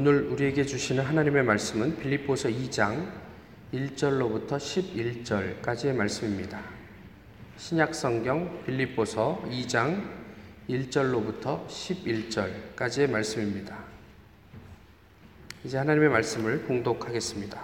오늘 0.00 0.28
우리에게 0.28 0.64
주시는 0.64 1.02
하나님의 1.02 1.42
말씀은 1.42 1.98
빌립보서 1.98 2.48
2장 2.48 3.10
1절로부터 3.74 4.50
11절까지의 4.50 5.92
말씀입니다. 5.92 6.60
신약 7.56 7.96
성경 7.96 8.62
빌립보서 8.64 9.42
2장 9.50 10.04
1절로부터 10.70 11.66
11절까지의 11.66 13.10
말씀입니다. 13.10 13.76
이제 15.64 15.78
하나님의 15.78 16.10
말씀을 16.10 16.60
봉독하겠습니다. 16.60 17.60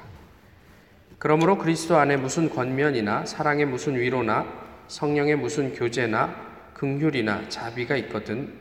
그러므로 1.21 1.57
그리스도 1.57 1.99
안에 1.99 2.17
무슨 2.17 2.51
권면이나 2.51 3.27
사랑의 3.27 3.67
무슨 3.67 3.95
위로나 3.95 4.45
성령의 4.89 5.37
무슨 5.37 5.73
교제나 5.73 6.35
긍휼이나 6.75 7.49
자비가 7.49 7.95
있거든 7.99 8.53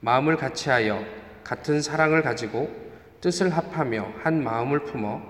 마음을 0.00 0.36
같이하여 0.36 1.02
같은 1.42 1.80
사랑을 1.80 2.20
가지고 2.20 2.81
뜻을 3.22 3.50
합하며 3.50 4.14
한 4.22 4.42
마음을 4.42 4.80
품어 4.80 5.22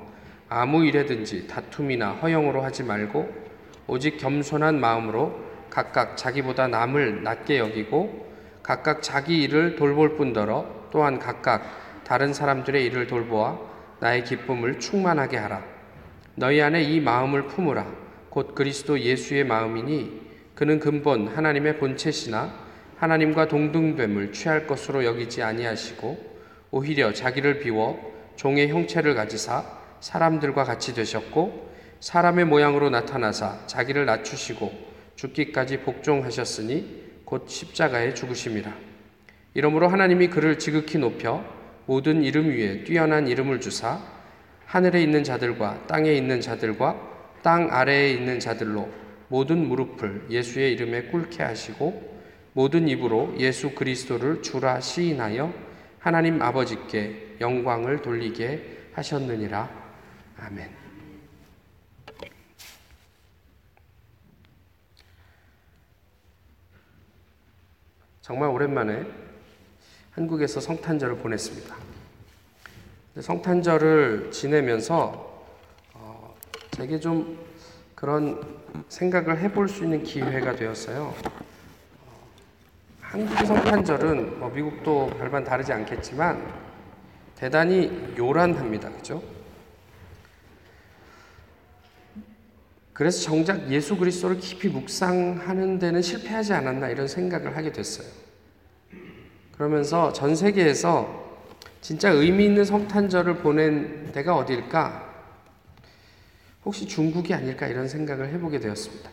아무 0.49 0.85
일에든지 0.85 1.47
다툼이나 1.47 2.13
허영으로 2.15 2.63
하지 2.63 2.83
말고 2.83 3.31
오직 3.87 4.17
겸손한 4.17 4.81
마음으로 4.81 5.39
각각 5.69 6.17
자기보다 6.17 6.69
남을 6.69 7.23
낮게 7.23 7.59
여기고 7.59 8.33
각각 8.63 9.03
자기 9.03 9.43
일을 9.43 9.77
돌볼 9.77 10.17
뿐더러 10.17 10.89
또한 10.91 11.19
각각 11.19 12.03
다른 12.03 12.33
사람들의 12.33 12.83
일을 12.87 13.07
돌보아 13.07 13.59
나의 14.01 14.25
기쁨을 14.25 14.81
충만하게 14.81 15.37
하라. 15.37 15.63
너희 16.35 16.63
안에 16.63 16.83
이 16.83 17.01
마음을 17.01 17.47
품으라. 17.47 17.87
곧 18.31 18.55
그리스도 18.55 18.99
예수의 18.99 19.45
마음이니 19.45 20.33
그는 20.55 20.81
근본 20.81 21.29
하나님의 21.29 21.79
본체시나 21.79 22.55
하나님과 22.97 23.49
동등됨을 23.49 24.33
취할 24.33 24.67
것으로 24.67 25.05
여기지 25.05 25.43
아니하시고 25.43 26.32
오히려 26.73 27.13
자기를 27.13 27.61
비워 27.61 28.01
종의 28.37 28.69
형체를 28.69 29.15
가지사 29.15 29.63
사람들과 30.01 30.65
같이 30.65 30.95
되셨고 30.95 31.71
사람의 32.01 32.47
모양으로 32.47 32.91
나타나사 32.91 33.67
자기를 33.67 34.07
낮추시고 34.07 34.73
죽기까지 35.15 35.81
복종하셨으니 35.81 37.03
곧 37.25 37.45
십자가에 37.47 38.15
죽으심이라. 38.15 38.75
이러므로 39.55 39.89
하나님이 39.89 40.29
그를 40.29 40.59
지극히 40.59 40.99
높여 40.99 41.45
모든 41.85 42.25
이름 42.25 42.49
위에 42.49 42.85
뛰어난 42.85 43.29
이름을 43.29 43.61
주사 43.61 44.01
하늘에 44.65 45.03
있는 45.03 45.23
자들과 45.23 45.87
땅에 45.87 46.13
있는 46.13 46.41
자들과 46.41 46.97
땅 47.43 47.69
아래에 47.71 48.13
있는 48.13 48.41
자들로 48.41 48.89
모든 49.29 49.69
무릎을 49.69 50.29
예수의 50.31 50.73
이름에 50.73 51.03
꿇게 51.03 51.43
하시고 51.43 52.21
모든 52.55 52.89
입으로 52.89 53.35
예수 53.39 53.75
그리스도를 53.75 54.41
주라 54.41 54.81
시인하여 54.81 55.72
하나님 56.03 56.43
아버지께 56.43 57.37
영광을 57.41 58.03
돌리게 58.03 58.89
하셨느니라. 58.93 59.71
아멘. 60.37 60.69
정말 68.21 68.49
오랜만에 68.49 69.07
한국에서 70.11 70.59
성탄절을 70.59 71.19
보냈습니다. 71.19 71.77
성탄절을 73.21 74.33
지내면서 74.33 75.47
어, 75.95 76.35
제게 76.73 76.99
좀 76.99 77.39
그런 77.95 78.43
생각을 78.89 79.39
해볼 79.39 79.69
수 79.69 79.85
있는 79.85 80.03
기회가 80.03 80.57
되었어요. 80.57 81.15
한국의 83.13 83.47
성탄절은 83.47 84.39
뭐 84.39 84.49
미국도 84.49 85.11
별반 85.19 85.45
다르지 85.45 85.71
않겠지만 85.71 86.43
대단히 87.35 88.15
요란합니다. 88.17 88.91
그죠? 88.91 89.23
그래서 92.95 93.21
정작 93.21 93.71
예수 93.71 93.99
그리스도를 93.99 94.39
깊이 94.39 94.69
묵상하는 94.69 95.79
데는 95.79 96.01
실패하지 96.01 96.55
않았나 96.55 96.89
이런 96.89 97.07
생각을 97.07 97.55
하게 97.55 97.71
됐어요. 97.71 98.09
그러면서 99.57 100.15
전 100.15 100.35
세계에서 100.35 101.43
진짜 101.83 102.11
의미 102.11 102.47
있는 102.47 102.65
성탄절을 102.65 103.41
보낸 103.41 104.11
데가 104.13 104.35
어딜까? 104.35 105.13
혹시 106.65 106.87
중국이 106.87 107.35
아닐까 107.35 107.67
이런 107.67 107.89
생각을 107.89 108.33
해보게 108.33 108.59
되었습니다. 108.59 109.11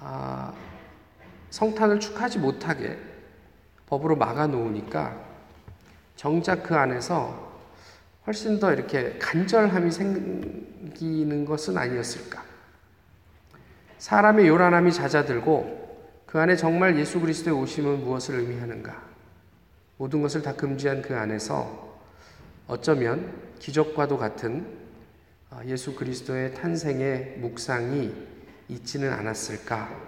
아, 0.00 0.52
성탄을 1.50 2.00
축하하지 2.00 2.38
못하게 2.38 2.98
법으로 3.86 4.16
막아 4.16 4.46
놓으니까 4.46 5.16
정작 6.16 6.62
그 6.62 6.74
안에서 6.74 7.48
훨씬 8.26 8.60
더 8.60 8.72
이렇게 8.72 9.18
간절함이 9.18 9.90
생기는 9.90 11.44
것은 11.44 11.78
아니었을까. 11.78 12.44
사람의 13.98 14.46
요란함이 14.46 14.92
잦아들고 14.92 15.78
그 16.26 16.38
안에 16.38 16.56
정말 16.56 16.98
예수 16.98 17.20
그리스도의 17.20 17.56
오심은 17.56 18.04
무엇을 18.04 18.40
의미하는가. 18.40 19.02
모든 19.96 20.20
것을 20.20 20.42
다 20.42 20.54
금지한 20.54 21.02
그 21.02 21.16
안에서 21.16 21.96
어쩌면 22.66 23.32
기적과도 23.58 24.18
같은 24.18 24.76
아, 25.50 25.64
예수 25.64 25.94
그리스도의 25.94 26.54
탄생의 26.54 27.38
묵상이 27.38 28.12
있지는 28.68 29.10
않았을까 29.10 30.07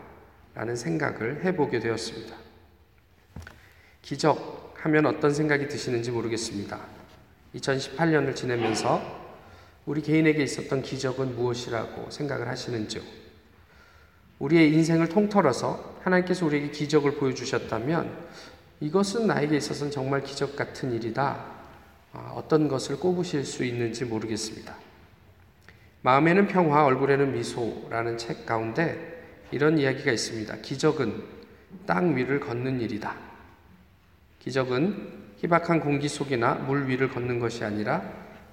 라는 0.55 0.77
생각을 0.77 1.44
해보게 1.44 1.81
되었습니다. 1.81 2.37
기적 4.03 4.75
하면 4.78 5.06
어떤 5.06 5.33
생각이 5.33 5.69
드시는지 5.69 6.11
모르겠습니다. 6.11 6.78
2018년을 7.55 8.34
지내면서 8.34 9.21
우리 9.87 10.03
개인에게 10.03 10.43
있었던 10.43 10.83
기적은 10.83 11.37
무엇이라고 11.37 12.10
생각을 12.10 12.49
하시는지요? 12.49 13.03
우리의 14.39 14.72
인생을 14.72 15.09
통틀어서 15.09 15.99
하나님께서 16.03 16.47
우리에게 16.47 16.71
기적을 16.71 17.16
보여주셨다면 17.16 18.16
이것은 18.81 19.27
나에게 19.27 19.56
있어서는 19.56 19.91
정말 19.91 20.22
기적 20.22 20.56
같은 20.56 20.93
일이다. 20.93 21.44
아, 22.12 22.33
어떤 22.34 22.66
것을 22.66 22.99
꼽으실 22.99 23.44
수 23.44 23.65
있는지 23.65 24.05
모르겠습니다. 24.05 24.75
마음에는 26.03 26.49
평화, 26.49 26.84
얼굴에는 26.87 27.34
미소라는 27.34 28.16
책 28.16 28.47
가운데 28.47 29.09
이런 29.50 29.78
이야기가 29.78 30.12
있습니다. 30.12 30.56
기적은 30.59 31.22
땅 31.87 32.16
위를 32.16 32.41
걷는 32.41 32.81
일이다. 32.81 33.16
기적은 34.38 35.21
희박한 35.38 35.81
공기 35.81 36.09
속이나 36.09 36.55
물 36.55 36.88
위를 36.88 37.09
걷는 37.09 37.38
것이 37.38 37.65
아니라 37.65 38.03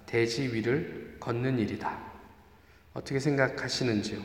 대지 0.06 0.54
위를 0.54 1.18
걷는 1.20 1.60
일이다. 1.60 1.98
어떻게 2.94 3.20
생각하시는지요? 3.20 4.20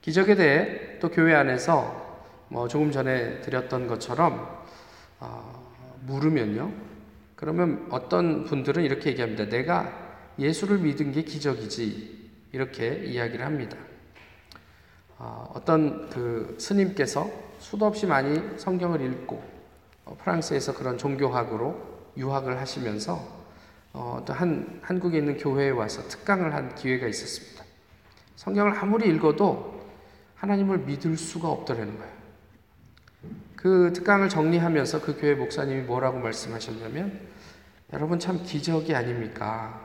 기적에 0.00 0.34
대해 0.36 0.98
또 1.00 1.10
교회 1.10 1.34
안에서 1.34 2.24
뭐 2.48 2.68
조금 2.68 2.90
전에 2.90 3.40
드렸던 3.40 3.86
것처럼 3.88 4.64
어, 5.20 5.74
물으면요. 6.06 6.72
그러면 7.34 7.86
어떤 7.90 8.44
분들은 8.44 8.84
이렇게 8.84 9.10
얘기합니다. 9.10 9.48
내가 9.48 10.08
예수를 10.38 10.78
믿은 10.78 11.12
게 11.12 11.22
기적이지. 11.22 12.18
이렇게 12.52 13.04
이야기를 13.04 13.44
합니다. 13.44 13.76
어, 15.18 15.52
어떤 15.54 16.08
그 16.10 16.56
스님께서 16.58 17.28
수도 17.58 17.86
없이 17.86 18.06
많이 18.06 18.40
성경을 18.56 19.00
읽고 19.00 19.42
어, 20.04 20.16
프랑스에서 20.18 20.74
그런 20.74 20.96
종교학으로 20.96 21.76
유학을 22.16 22.58
하시면서 22.58 23.38
어, 23.92 24.22
또한 24.24 24.80
한국에 24.82 25.18
있는 25.18 25.36
교회에 25.36 25.70
와서 25.70 26.02
특강을 26.08 26.54
한 26.54 26.74
기회가 26.76 27.08
있었습니다. 27.08 27.64
성경을 28.36 28.76
아무리 28.78 29.08
읽어도 29.08 29.82
하나님을 30.36 30.78
믿을 30.78 31.16
수가 31.16 31.48
없더라는 31.48 31.98
거예요. 31.98 32.18
그 33.56 33.92
특강을 33.92 34.28
정리하면서 34.28 35.00
그 35.00 35.20
교회 35.20 35.34
목사님이 35.34 35.82
뭐라고 35.82 36.20
말씀하셨냐면 36.20 37.20
여러분 37.92 38.20
참 38.20 38.44
기적이 38.44 38.94
아닙니까? 38.94 39.84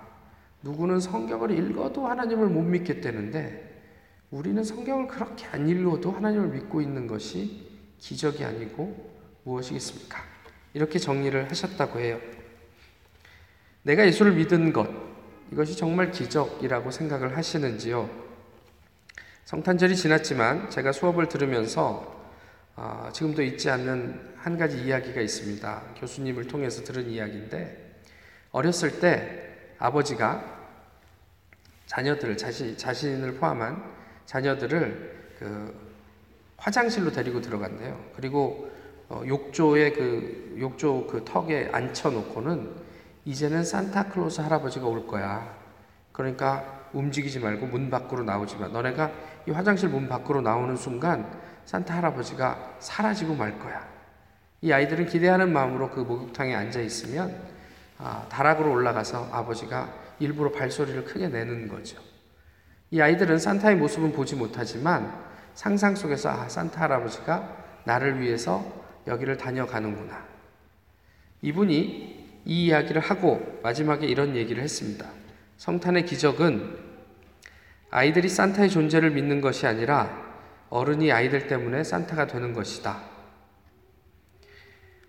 누구는 0.61 0.99
성경을 0.99 1.49
읽어도 1.57 2.05
하나님을 2.05 2.47
못 2.47 2.61
믿겠다는데 2.61 3.72
우리는 4.33 4.63
성경을 4.63 5.07
그렇게 5.07 5.45
안 5.45 5.69
읽어도 5.69 6.11
하나님을 6.11 6.47
믿고 6.47 6.81
있는 6.81 7.05
것이 7.05 7.69
기적이 7.99 8.43
아니고 8.43 9.13
무엇이겠습니까? 9.43 10.23
이렇게 10.73 10.97
정리를 10.97 11.51
하셨다고 11.51 11.99
해요. 11.99 12.19
내가 13.83 14.07
예수를 14.07 14.31
믿은 14.31 14.73
것, 14.73 14.89
이것이 15.51 15.77
정말 15.77 16.09
기적이라고 16.09 16.89
생각을 16.89 17.37
하시는지요? 17.37 18.09
성탄절이 19.45 19.95
지났지만 19.95 20.71
제가 20.71 20.93
수업을 20.93 21.29
들으면서 21.29 22.11
어, 22.75 23.09
지금도 23.13 23.43
잊지 23.43 23.69
않는 23.69 24.33
한 24.37 24.57
가지 24.57 24.83
이야기가 24.83 25.21
있습니다. 25.21 25.83
교수님을 25.99 26.47
통해서 26.47 26.83
들은 26.83 27.07
이야기인데, 27.07 28.01
어렸을 28.49 28.99
때 28.99 29.75
아버지가 29.77 30.43
자녀들, 31.85 32.35
자신, 32.35 32.75
자신을 32.75 33.35
포함한 33.35 34.02
자녀들을 34.25 35.35
그 35.39 35.93
화장실로 36.57 37.11
데리고 37.11 37.41
들어간대요. 37.41 37.99
그리고 38.15 38.71
어, 39.09 39.21
욕조에 39.27 39.91
그 39.91 40.55
욕조 40.59 41.07
그 41.07 41.23
턱에 41.25 41.69
앉혀 41.71 42.09
놓고는 42.09 42.71
이제는 43.25 43.63
산타클로스 43.63 44.41
할아버지가 44.41 44.87
올 44.87 45.05
거야. 45.07 45.55
그러니까 46.11 46.87
움직이지 46.93 47.39
말고 47.39 47.67
문 47.67 47.89
밖으로 47.89 48.23
나오지 48.23 48.57
마. 48.57 48.67
너네가 48.67 49.11
이 49.47 49.51
화장실 49.51 49.89
문 49.89 50.07
밖으로 50.07 50.41
나오는 50.41 50.75
순간 50.75 51.29
산타 51.65 51.95
할아버지가 51.97 52.77
사라지고 52.79 53.35
말 53.35 53.59
거야. 53.59 53.85
이 54.61 54.71
아이들은 54.71 55.07
기대하는 55.07 55.51
마음으로 55.51 55.89
그 55.89 55.99
목욕탕에 56.01 56.55
앉아 56.55 56.79
있으면 56.81 57.35
아, 57.97 58.25
다락으로 58.29 58.71
올라가서 58.71 59.29
아버지가 59.31 59.93
일부러 60.19 60.51
발소리를 60.51 61.03
크게 61.05 61.27
내는 61.27 61.67
거죠. 61.67 62.01
이 62.93 63.01
아이들은 63.01 63.39
산타의 63.39 63.77
모습은 63.77 64.11
보지 64.11 64.35
못하지만 64.35 65.11
상상 65.55 65.95
속에서 65.95 66.29
아, 66.29 66.47
산타 66.47 66.79
할아버지가 66.81 67.81
나를 67.85 68.21
위해서 68.21 68.63
여기를 69.07 69.35
다녀가는구나. 69.35 70.23
이분이 71.41 72.41
이 72.45 72.65
이야기를 72.67 73.01
하고 73.01 73.59
마지막에 73.63 74.05
이런 74.05 74.35
얘기를 74.35 74.61
했습니다. 74.61 75.07
성탄의 75.57 76.05
기적은 76.05 76.77
아이들이 77.89 78.29
산타의 78.29 78.69
존재를 78.69 79.09
믿는 79.09 79.41
것이 79.41 79.65
아니라 79.65 80.15
어른이 80.69 81.11
아이들 81.11 81.47
때문에 81.47 81.83
산타가 81.83 82.27
되는 82.27 82.53
것이다. 82.53 83.01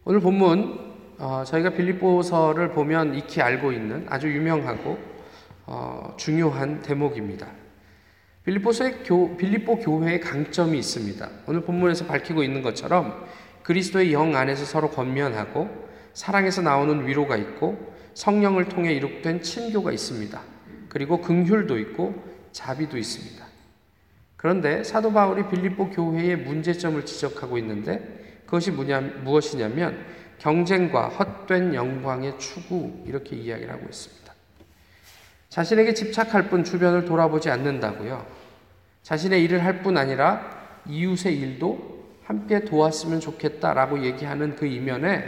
오늘 0.06 0.20
본문 0.20 0.94
어, 1.18 1.44
저희가 1.46 1.68
빌립보서를 1.68 2.70
보면 2.70 3.14
익히 3.14 3.42
알고 3.42 3.72
있는 3.72 4.06
아주 4.08 4.34
유명하고 4.34 4.98
어, 5.66 6.14
중요한 6.16 6.80
대목입니다. 6.80 7.63
빌립보서의 8.44 9.04
교, 9.04 9.36
빌립보 9.38 9.78
교회의 9.78 10.20
강점이 10.20 10.78
있습니다. 10.78 11.30
오늘 11.46 11.62
본문에서 11.62 12.04
밝히고 12.04 12.42
있는 12.42 12.62
것처럼 12.62 13.26
그리스도의 13.62 14.12
영 14.12 14.36
안에서 14.36 14.66
서로 14.66 14.90
권면하고 14.90 15.68
사랑에서 16.12 16.60
나오는 16.60 17.06
위로가 17.06 17.36
있고 17.38 17.94
성령을 18.12 18.68
통해 18.68 18.92
이룩된 18.92 19.40
친교가 19.42 19.92
있습니다. 19.92 20.38
그리고 20.90 21.22
긍휼도 21.22 21.78
있고 21.78 22.22
자비도 22.52 22.98
있습니다. 22.98 23.44
그런데 24.36 24.84
사도 24.84 25.10
바울이 25.10 25.48
빌립보 25.48 25.90
교회의 25.90 26.36
문제점을 26.36 27.02
지적하고 27.06 27.56
있는데 27.58 28.42
그것이 28.44 28.70
뭐냐, 28.72 29.00
무엇이냐면 29.24 30.04
경쟁과 30.38 31.08
헛된 31.08 31.74
영광의 31.74 32.38
추구 32.38 33.02
이렇게 33.06 33.36
이야기를 33.36 33.72
하고 33.72 33.86
있습니다. 33.86 34.23
자신에게 35.54 35.94
집착할 35.94 36.48
뿐 36.48 36.64
주변을 36.64 37.04
돌아보지 37.04 37.48
않는다고요. 37.48 38.26
자신의 39.02 39.44
일을 39.44 39.64
할 39.64 39.84
뿐 39.84 39.96
아니라 39.96 40.50
이웃의 40.88 41.38
일도 41.38 42.06
함께 42.24 42.64
도왔으면 42.64 43.20
좋겠다라고 43.20 44.02
얘기하는 44.02 44.56
그 44.56 44.66
이면에 44.66 45.22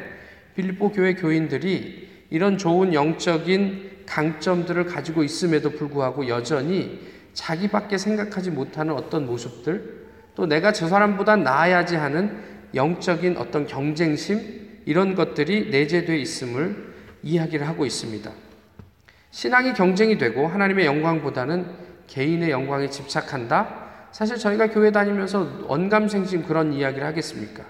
빌립보 0.57 0.91
교회 0.91 1.15
교인들이 1.15 2.09
이런 2.31 2.59
좋은 2.59 2.93
영적인 2.93 4.03
강점들을 4.05 4.87
가지고 4.87 5.23
있음에도 5.23 5.71
불구하고 5.71 6.27
여전히 6.27 6.99
자기밖에 7.33 7.97
생각하지 7.97 8.51
못하는 8.51 8.95
어떤 8.95 9.27
모습들 9.27 10.07
또 10.35 10.47
내가 10.47 10.73
저 10.73 10.89
사람보다 10.89 11.37
나아야지 11.37 11.95
하는 11.95 12.37
영적인 12.75 13.37
어떤 13.37 13.65
경쟁심 13.65 14.81
이런 14.87 15.15
것들이 15.15 15.71
내재되어 15.71 16.17
있음을 16.17 16.95
이야기를 17.23 17.69
하고 17.69 17.87
있습니다. 17.87 18.46
신앙이 19.37 19.75
경쟁이 19.75 20.17
되고 20.17 20.47
하나님의 20.47 20.87
영광보다는 20.87 21.67
개인의 22.07 22.49
영광에 22.49 22.89
집착한다? 22.89 24.09
사실 24.11 24.39
저희가 24.39 24.71
교회 24.71 24.91
다니면서 24.91 25.67
언감생심 25.69 26.45
그런 26.45 26.73
이야기를 26.73 27.07
하겠습니까? 27.07 27.63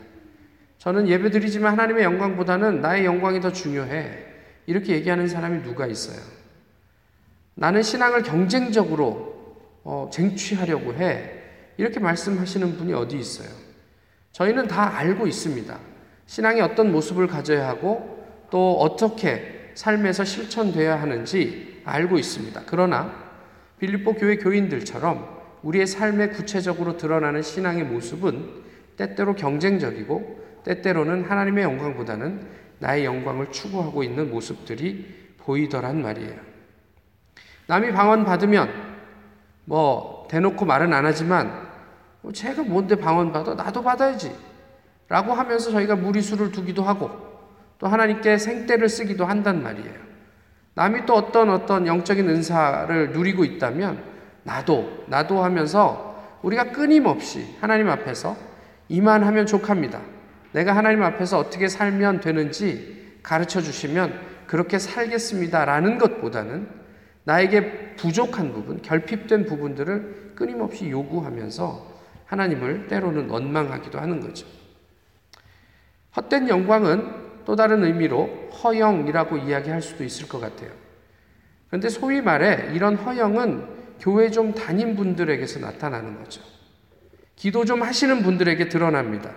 저는 0.79 1.09
예배 1.09 1.33
드리지만 1.33 1.73
하나님의 1.73 2.05
영광보다는 2.05 2.83
나의 2.83 3.05
영광이 3.05 3.41
더 3.41 3.51
중요해. 3.51 4.17
이렇게 4.67 4.93
얘기하는 4.93 5.27
사람이 5.27 5.65
누가 5.65 5.89
있어요? 5.89 6.21
나는 7.57 7.83
신앙을 7.83 8.23
경쟁적으로 8.23 9.57
어, 9.83 10.09
쟁취하려고 10.13 10.95
해. 10.95 11.33
이렇게 11.79 11.99
말씀하시는 11.99 12.77
분이 12.77 12.93
어디 12.93 13.19
있어요? 13.19 13.49
저희는 14.31 14.69
다 14.69 14.97
알고 14.99 15.27
있습니다. 15.27 15.77
신앙이 16.27 16.61
어떤 16.61 16.93
모습을 16.93 17.27
가져야 17.27 17.67
하고 17.67 18.25
또 18.53 18.79
어떻게 18.79 19.56
삶에서 19.77 20.25
실천돼야 20.25 21.01
하는지 21.01 21.83
알고 21.85 22.19
있습니다. 22.19 22.63
그러나 22.67 23.13
빌립보 23.79 24.15
교회 24.15 24.37
교인들처럼 24.37 25.37
우리의 25.63 25.87
삶에 25.87 26.29
구체적으로 26.31 26.97
드러나는 26.97 27.43
신앙의 27.43 27.85
모습은 27.85 28.65
때때로 28.97 29.35
경쟁적이고 29.35 30.63
때때로는 30.65 31.25
하나님의 31.25 31.65
영광보다는 31.65 32.49
나의 32.79 33.05
영광을 33.05 33.53
추구하고 33.53 34.03
있는 34.03 34.31
모습들이 34.31 35.35
보이더란 35.39 36.03
말이에요. 36.03 36.37
남이 37.67 37.93
방언 37.93 38.25
받으면 38.25 38.71
뭐 39.65 40.27
대놓고 40.31 40.65
말은 40.65 40.93
안 40.93 41.05
하지만 41.05 41.69
뭐 42.23 42.33
제가 42.33 42.63
뭔데 42.63 42.97
방언 42.97 43.33
받아? 43.33 43.55
나도 43.55 43.83
받아야지. 43.83 44.35
라고 45.09 45.33
하면서 45.33 45.71
저희가 45.71 45.97
무리수를 45.97 46.51
두기도 46.51 46.83
하고 46.83 47.26
또 47.79 47.87
하나님께 47.87 48.39
생떼를 48.39 48.89
쓰기도 48.89 49.25
한단 49.25 49.63
말이에요. 49.63 50.07
남이 50.75 51.07
또 51.07 51.15
어떤 51.15 51.51
어떤 51.51 51.87
영적인 51.87 52.29
은사를 52.29 53.13
누리고 53.13 53.45
있다면 53.45 54.03
나도, 54.43 55.05
나도 55.09 55.43
하면서 55.43 56.39
우리가 56.43 56.71
끊임없이 56.73 57.57
하나님 57.61 57.89
앞에서 57.89 58.37
이만 58.89 59.25
하면 59.25 59.47
족합니다. 59.47 60.01
내가 60.53 60.77
하나님 60.77 61.03
앞에서 61.03 61.39
어떻게 61.39 61.69
살면 61.69 62.21
되는지 62.21 63.19
가르쳐 63.23 63.61
주시면 63.61 64.19
그렇게 64.47 64.79
살겠습니다. 64.79 65.65
라는 65.65 65.99
것보다는 65.99 66.69
나에게 67.25 67.97
부족한 67.97 68.53
부분, 68.53 68.81
결핍된 68.83 69.47
부분들을 69.47 70.33
끊임없이 70.37 70.91
요구하면서 70.91 71.97
하나님을 72.27 72.87
때로는 72.87 73.29
원망하기도 73.29 73.99
하는 73.99 74.21
거죠. 74.21 74.47
헛된 76.17 76.49
영광은 76.49 77.26
또 77.47 77.55
다른 77.55 77.85
의미로 77.85 78.27
허영이라고 78.63 79.39
이야기할 79.39 79.81
수도 79.81 80.03
있을 80.03 80.29
것 80.29 80.41
같아요. 80.41 80.71
그런데 81.69 81.89
소위 81.89 82.21
말해 82.21 82.75
이런 82.75 82.97
허영은 82.97 83.77
교회 84.01 84.31
좀 84.31 84.53
다닌 84.53 84.97
분들에게서 84.97 85.61
나타나는 85.61 86.19
거죠. 86.19 86.43
기도 87.37 87.65
좀 87.65 87.83
하시는 87.83 88.23
분들에게 88.23 88.69
드러납니다. 88.69 89.33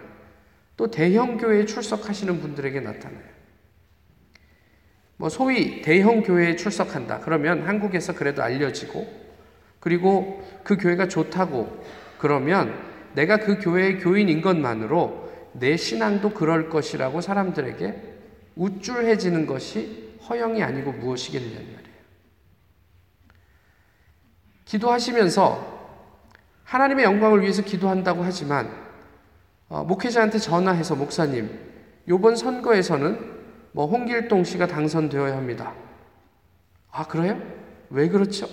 또 0.76 0.90
대형 0.90 1.38
교회에 1.38 1.66
출석하시는 1.66 2.42
분들에게 2.42 2.80
나타나요. 2.80 3.40
뭐 5.18 5.30
소위 5.30 5.82
대형 5.82 6.24
교회에 6.24 6.56
출석한다. 6.56 7.20
그러면 7.20 7.68
한국에서 7.68 8.16
그래도 8.16 8.42
알려지고 8.42 9.08
그리고 9.80 10.44
그 10.64 10.78
교회가 10.78 11.08
좋다고 11.10 11.84
그러면 12.18 12.74
내가 13.14 13.38
그 13.38 13.60
교회의 13.60 14.00
교인인 14.00 14.42
것만으로 14.42 15.19
내 15.54 15.78
신앙도 15.78 16.32
그럴 16.32 16.70
것이라고 16.70 17.22
사람들에게 17.22 18.18
우쭐해지는 18.56 19.46
것이 19.46 20.18
허영이 20.28 20.62
아니고 20.62 20.92
무엇이겠냐는 20.94 21.74
말이에요. 21.74 22.00
기도하시면서 24.66 25.80
하나님의 26.64 27.06
영광을 27.06 27.42
위해서 27.42 27.64
기도한다고 27.64 28.24
하지만 28.24 28.70
어, 29.70 29.84
목회자한테 29.84 30.38
전화해서 30.38 30.96
목사님 30.96 31.50
이번 32.08 32.36
선거에서는 32.36 33.40
뭐 33.72 33.88
홍길동 33.88 34.44
씨가 34.44 34.68
당선되어야 34.68 35.36
합니다. 35.36 35.74
아 36.92 37.06
그래요? 37.08 37.42
왜 37.90 38.10
그렇죠? 38.10 38.48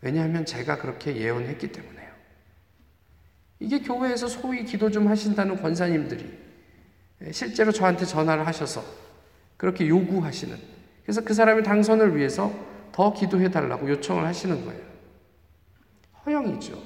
왜냐하면 0.00 0.44
제가 0.44 0.78
그렇게 0.78 1.16
예언했기 1.16 1.72
때문에. 1.72 1.93
이게 3.64 3.80
교회에서 3.80 4.28
소위 4.28 4.62
기도 4.64 4.90
좀 4.90 5.08
하신다는 5.08 5.60
권사님들이 5.62 6.38
실제로 7.32 7.72
저한테 7.72 8.04
전화를 8.04 8.46
하셔서 8.46 8.84
그렇게 9.56 9.88
요구하시는 9.88 10.54
그래서 11.02 11.22
그 11.22 11.32
사람의 11.32 11.64
당선을 11.64 12.14
위해서 12.14 12.52
더 12.92 13.14
기도해 13.14 13.50
달라고 13.50 13.88
요청을 13.88 14.24
하시는 14.24 14.64
거예요. 14.66 14.82
허영이죠. 16.26 16.80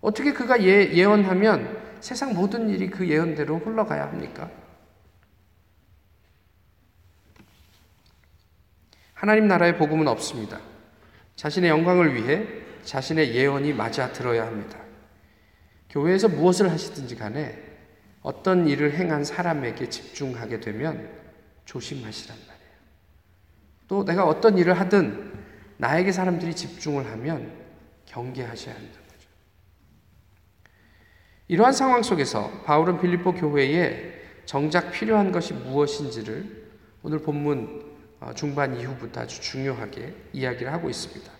어떻게 0.00 0.32
그가 0.32 0.62
예, 0.62 0.92
예언하면 0.92 1.76
세상 2.00 2.34
모든 2.34 2.68
일이 2.68 2.88
그 2.88 3.08
예언대로 3.08 3.58
흘러가야 3.58 4.04
합니까? 4.04 4.48
하나님 9.14 9.48
나라의 9.48 9.76
복음은 9.78 10.06
없습니다. 10.06 10.60
자신의 11.34 11.70
영광을 11.70 12.14
위해 12.14 12.46
자신의 12.84 13.34
예언이 13.34 13.72
맞아 13.72 14.12
들어야 14.12 14.46
합니다. 14.46 14.85
교회에서 15.96 16.28
무엇을 16.28 16.70
하시든지 16.70 17.16
간에 17.16 17.58
어떤 18.20 18.68
일을 18.68 18.92
행한 18.92 19.24
사람에게 19.24 19.88
집중하게 19.88 20.60
되면 20.60 21.08
조심하시란 21.64 22.36
말이에요. 22.36 22.76
또 23.88 24.04
내가 24.04 24.26
어떤 24.26 24.58
일을 24.58 24.78
하든 24.78 25.32
나에게 25.78 26.12
사람들이 26.12 26.54
집중을 26.54 27.10
하면 27.12 27.50
경계하셔야 28.04 28.74
거죠. 28.74 29.28
이러한 31.48 31.72
상황 31.72 32.02
속에서 32.02 32.50
바울은 32.66 33.00
빌립보 33.00 33.32
교회에 33.32 34.12
정작 34.44 34.90
필요한 34.92 35.32
것이 35.32 35.54
무엇인지를 35.54 36.66
오늘 37.02 37.20
본문 37.20 37.96
어, 38.20 38.32
중반 38.34 38.78
이후부터 38.78 39.22
아주 39.22 39.40
중요하게 39.40 40.14
이야기를 40.34 40.72
하고 40.72 40.90
있습니다. 40.90 41.30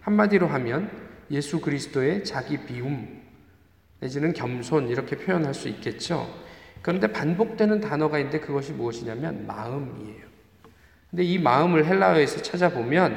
한마디로 0.00 0.48
하면 0.48 0.90
예수 1.30 1.60
그리스도의 1.60 2.24
자기 2.24 2.58
비움 2.58 3.21
내지는 4.02 4.32
겸손 4.32 4.88
이렇게 4.88 5.16
표현할 5.16 5.54
수 5.54 5.68
있겠죠. 5.68 6.28
그런데 6.82 7.06
반복되는 7.06 7.80
단어가 7.80 8.18
있는데 8.18 8.40
그것이 8.40 8.72
무엇이냐면 8.72 9.46
마음이에요. 9.46 10.24
근데 11.08 11.22
이 11.22 11.38
마음을 11.38 11.86
헬라어에서 11.86 12.42
찾아보면 12.42 13.16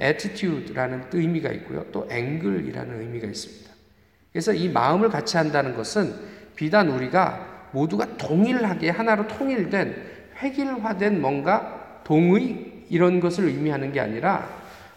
attitude라는 0.00 1.04
의미가 1.12 1.52
있고요. 1.52 1.86
또 1.92 2.08
angle이라는 2.10 3.02
의미가 3.02 3.28
있습니다. 3.28 3.70
그래서 4.32 4.52
이 4.52 4.68
마음을 4.68 5.10
같이 5.10 5.36
한다는 5.36 5.76
것은 5.76 6.12
비단 6.56 6.88
우리가 6.88 7.68
모두가 7.72 8.16
동일하게 8.16 8.90
하나로 8.90 9.28
통일된 9.28 9.94
획일화된 10.42 11.20
뭔가 11.20 12.02
동의 12.02 12.82
이런 12.88 13.20
것을 13.20 13.44
의미하는 13.44 13.92
게 13.92 14.00
아니라 14.00 14.48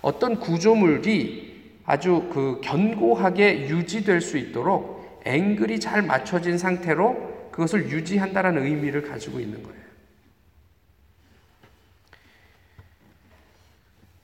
어떤 0.02 0.40
구조물이 0.40 1.82
아주 1.86 2.30
그 2.34 2.62
견고하게 2.64 3.70
유지될 3.70 4.22
수 4.22 4.38
있도록 4.38 4.99
앵글이 5.26 5.80
잘 5.80 6.02
맞춰진 6.02 6.58
상태로 6.58 7.50
그것을 7.52 7.90
유지한다라는 7.90 8.66
의미를 8.66 9.02
가지고 9.02 9.40
있는 9.40 9.62
거예요. 9.64 9.80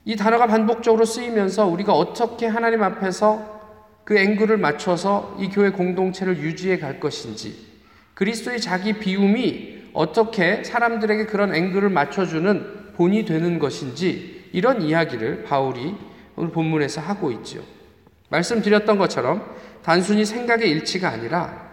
이 0.05 0.15
단어가 0.15 0.45
반복적으로 0.45 1.03
쓰이면서 1.03 1.65
우리가 1.65 1.93
어떻게 1.93 2.45
하나님 2.45 2.83
앞에서 2.83 3.55
그 4.03 4.15
앵글을 4.17 4.57
맞춰서 4.57 5.35
이 5.39 5.49
교회 5.49 5.71
공동체를 5.71 6.37
유지해 6.37 6.77
갈 6.77 6.99
것인지, 6.99 7.57
그리스도의 8.13 8.61
자기 8.61 8.93
비움이 8.93 9.89
어떻게 9.93 10.63
사람들에게 10.63 11.25
그런 11.25 11.55
앵글을 11.55 11.89
맞춰주는 11.89 12.93
본이 12.93 13.25
되는 13.25 13.57
것인지, 13.57 14.49
이런 14.53 14.83
이야기를 14.83 15.43
바울이 15.43 15.95
오늘 16.35 16.51
본문에서 16.51 17.01
하고 17.01 17.31
있죠. 17.31 17.63
말씀드렸던 18.29 18.97
것처럼 18.97 19.55
단순히 19.83 20.25
생각의 20.25 20.69
일치가 20.69 21.09
아니라 21.09 21.65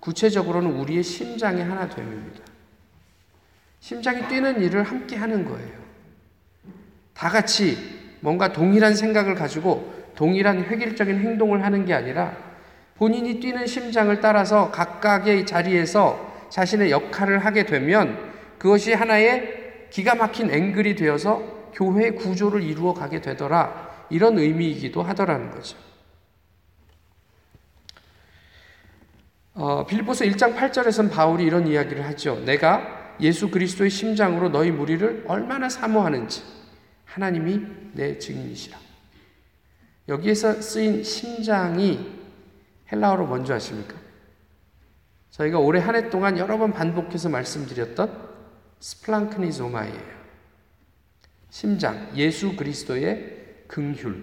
구체적으로는 0.00 0.72
우리의 0.72 1.02
심장의 1.02 1.64
하나 1.64 1.88
됨입니다. 1.88 2.40
심장이 3.80 4.26
뛰는 4.28 4.62
일을 4.62 4.82
함께 4.84 5.16
하는 5.16 5.44
거예요. 5.44 5.72
다 7.14 7.28
같이 7.28 7.76
뭔가 8.20 8.52
동일한 8.52 8.94
생각을 8.94 9.34
가지고 9.34 9.94
동일한 10.14 10.64
획일적인 10.64 11.18
행동을 11.18 11.64
하는 11.64 11.84
게 11.84 11.94
아니라 11.94 12.36
본인이 12.96 13.40
뛰는 13.40 13.66
심장을 13.66 14.20
따라서 14.20 14.70
각각의 14.70 15.44
자리에서 15.46 16.34
자신의 16.48 16.90
역할을 16.90 17.44
하게 17.44 17.66
되면 17.66 18.32
그것이 18.58 18.94
하나의 18.94 19.88
기가 19.90 20.14
막힌 20.14 20.50
앵글이 20.50 20.94
되어서 20.94 21.70
교회 21.74 22.10
구조를 22.10 22.62
이루어 22.62 22.94
가게 22.94 23.20
되더라. 23.20 24.06
이런 24.08 24.38
의미이기도 24.38 25.02
하더라는 25.02 25.50
거죠. 25.50 25.76
어, 29.56 29.86
빌보서 29.86 30.26
1장 30.26 30.54
8절에서는 30.54 31.10
바울이 31.10 31.44
이런 31.44 31.66
이야기를 31.66 32.04
하죠. 32.08 32.38
내가 32.44 33.16
예수 33.20 33.50
그리스도의 33.50 33.88
심장으로 33.88 34.50
너희 34.50 34.70
무리를 34.70 35.24
얼마나 35.26 35.70
사모하는지 35.70 36.42
하나님이 37.06 37.62
내 37.94 38.18
증인이시라. 38.18 38.78
여기에서 40.08 40.60
쓰인 40.60 41.02
심장이 41.02 42.14
헬라어로 42.92 43.26
뭔지 43.26 43.52
아십니까? 43.52 43.94
저희가 45.30 45.58
올해 45.58 45.80
한 45.80 45.94
해 45.96 46.10
동안 46.10 46.36
여러 46.36 46.58
번 46.58 46.72
반복해서 46.72 47.30
말씀드렸던 47.30 48.28
스플랑크니조마이에요. 48.78 50.16
심장, 51.48 52.10
예수 52.14 52.56
그리스도의 52.56 53.64
긍휼. 53.68 54.22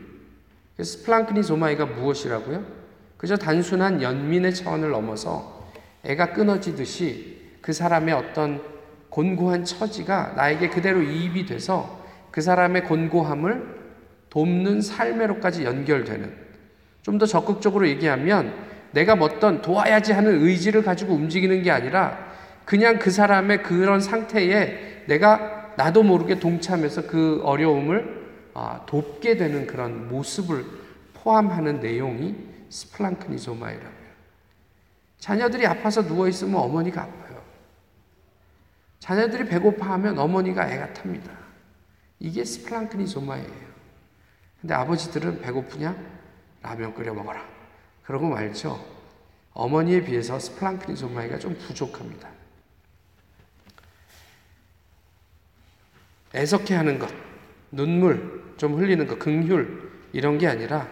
스플랑크니조마이가 0.80 1.88
무엇이라고요? 1.88 2.83
그저 3.24 3.38
단순한 3.38 4.02
연민의 4.02 4.54
차원을 4.54 4.90
넘어서 4.90 5.70
애가 6.04 6.34
끊어지듯이 6.34 7.38
그 7.62 7.72
사람의 7.72 8.14
어떤 8.14 8.62
곤고한 9.08 9.64
처지가 9.64 10.34
나에게 10.36 10.68
그대로 10.68 11.02
이입이 11.02 11.46
돼서 11.46 12.04
그 12.32 12.42
사람의 12.42 12.84
곤고함을 12.84 13.64
돕는 14.30 14.82
삶으로까지 14.82 15.64
연결되는 15.64 16.34
좀 17.04 17.18
더 17.18 17.26
적극적으로 17.26 17.88
얘기하면 17.88 18.54
내가 18.92 19.14
어떤 19.14 19.62
도와야지 19.62 20.12
하는 20.12 20.44
의지를 20.44 20.84
가지고 20.84 21.14
움직이는 21.14 21.64
게 21.64 21.72
아니라 21.72 22.18
그냥 22.66 23.00
그 23.00 23.10
사람의 23.10 23.64
그런 23.64 24.02
상태에 24.02 25.06
내가 25.06 25.72
나도 25.78 26.04
모르게 26.04 26.40
동참해서 26.40 27.08
그 27.08 27.40
어려움을 27.46 28.22
아, 28.54 28.82
돕게 28.86 29.38
되는 29.38 29.66
그런 29.66 30.10
모습을 30.10 30.66
포함하는 31.14 31.80
내용이 31.80 32.52
스플랑크니조마이라고요. 32.74 34.14
자녀들이 35.20 35.66
아파서 35.68 36.06
누워 36.06 36.28
있으면 36.28 36.60
어머니가 36.60 37.04
아파요. 37.04 37.42
자녀들이 39.00 39.46
배고파하면 39.46 40.18
어머니가 40.18 40.70
애가 40.70 40.94
탑니다. 40.94 41.32
이게 42.20 42.44
스플랑크니 42.44 43.08
조마예요. 43.08 43.64
근데 44.60 44.74
아버지들은 44.74 45.42
배고프냐? 45.42 45.96
라면 46.62 46.94
끓여 46.94 47.14
먹어라. 47.14 47.46
그러고 48.04 48.30
말죠. 48.30 48.84
어머니에 49.54 50.04
비해서 50.04 50.40
스플랑크니 50.40 50.98
조마이가 50.98 51.38
좀 51.38 51.56
부족합니다. 51.58 52.30
애석해 56.34 56.74
하는 56.74 56.98
것, 56.98 57.14
눈물 57.70 58.56
좀 58.58 58.76
흘리는 58.76 59.06
것, 59.06 59.20
긍휼 59.20 59.92
이런 60.14 60.38
게 60.40 60.48
아니라 60.48 60.88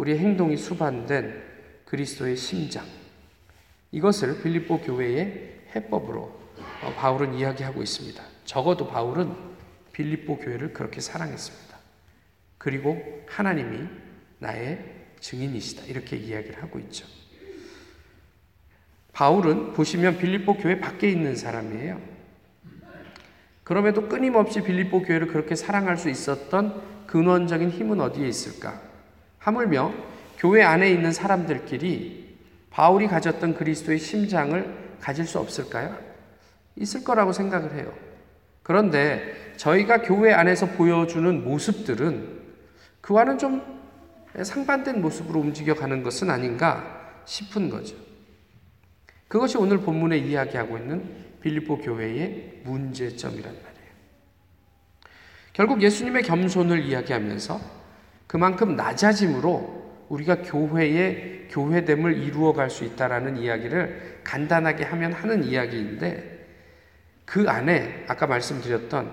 우리 0.00 0.16
행동이 0.16 0.56
수반된 0.56 1.42
그리스도의 1.84 2.34
심장. 2.34 2.86
이것을 3.92 4.42
빌립보 4.42 4.80
교회의 4.80 5.60
해법으로 5.76 6.22
어, 6.22 6.94
바울은 6.96 7.34
이야기하고 7.34 7.82
있습니다. 7.82 8.22
적어도 8.46 8.88
바울은 8.88 9.36
빌립보 9.92 10.38
교회를 10.38 10.72
그렇게 10.72 11.02
사랑했습니다. 11.02 11.76
그리고 12.56 13.26
하나님이 13.28 13.88
나의 14.38 14.82
증인이시다. 15.20 15.84
이렇게 15.84 16.16
이야기를 16.16 16.62
하고 16.62 16.78
있죠. 16.78 17.06
바울은 19.12 19.74
보시면 19.74 20.16
빌립보 20.16 20.56
교회 20.56 20.80
밖에 20.80 21.10
있는 21.10 21.36
사람이에요. 21.36 22.00
그럼에도 23.64 24.08
끊임없이 24.08 24.62
빌립보 24.62 25.02
교회를 25.02 25.26
그렇게 25.26 25.54
사랑할 25.54 25.98
수 25.98 26.08
있었던 26.08 27.06
근원적인 27.06 27.68
힘은 27.68 28.00
어디에 28.00 28.26
있을까? 28.26 28.88
하물며 29.40 29.92
교회 30.38 30.62
안에 30.62 30.90
있는 30.90 31.12
사람들끼리 31.12 32.38
바울이 32.70 33.08
가졌던 33.08 33.54
그리스도의 33.56 33.98
심장을 33.98 34.96
가질 35.00 35.26
수 35.26 35.38
없을까요? 35.38 35.98
있을 36.76 37.02
거라고 37.02 37.32
생각을 37.32 37.74
해요. 37.74 37.92
그런데 38.62 39.54
저희가 39.56 40.02
교회 40.02 40.32
안에서 40.32 40.66
보여주는 40.66 41.42
모습들은 41.42 42.40
그와는 43.00 43.38
좀 43.38 43.80
상반된 44.40 45.00
모습으로 45.02 45.40
움직여 45.40 45.74
가는 45.74 46.02
것은 46.02 46.30
아닌가 46.30 47.22
싶은 47.24 47.68
거죠. 47.68 47.96
그것이 49.26 49.58
오늘 49.58 49.78
본문에 49.78 50.18
이야기하고 50.18 50.78
있는 50.78 51.30
빌립보 51.40 51.78
교회의 51.78 52.60
문제점이란 52.64 53.52
말이에요. 53.52 53.90
결국 55.52 55.82
예수님의 55.82 56.22
겸손을 56.22 56.84
이야기하면서 56.84 57.79
그만큼 58.30 58.76
낮아짐으로 58.76 60.04
우리가 60.08 60.42
교회의 60.42 61.48
교회됨을 61.50 62.16
이루어 62.16 62.52
갈 62.52 62.70
수 62.70 62.84
있다라는 62.84 63.38
이야기를 63.38 64.20
간단하게 64.22 64.84
하면 64.84 65.12
하는 65.12 65.42
이야기인데 65.42 66.46
그 67.24 67.50
안에 67.50 68.04
아까 68.06 68.28
말씀드렸던 68.28 69.10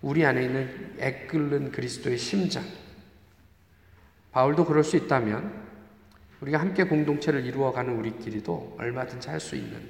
우리 0.00 0.24
안에 0.24 0.42
있는 0.42 0.94
애끓는 0.98 1.70
그리스도의 1.70 2.16
심장. 2.16 2.64
바울도 4.32 4.64
그럴 4.64 4.84
수 4.84 4.96
있다면 4.96 5.52
우리가 6.40 6.58
함께 6.58 6.84
공동체를 6.84 7.44
이루어가는 7.44 7.94
우리끼리도 7.94 8.76
얼마든지 8.78 9.28
할 9.28 9.38
수 9.38 9.54
있는 9.54 9.82